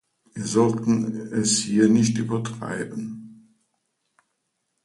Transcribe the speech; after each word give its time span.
Wir 0.33 0.47
sollten 0.47 1.31
es 1.31 1.59
hier 1.59 1.87
nicht 1.87 2.17
übertreiben. 2.17 3.55